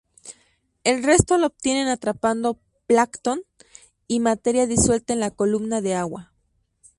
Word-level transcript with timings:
El 0.83 1.03
resto 1.03 1.37
lo 1.37 1.45
obtienen 1.45 1.87
atrapando 1.87 2.57
plancton 2.87 3.43
y 4.07 4.19
materia 4.19 4.65
disuelta 4.65 5.13
en 5.13 5.19
la 5.19 5.29
columna 5.29 5.79
de 5.81 5.93
agua. 5.93 6.33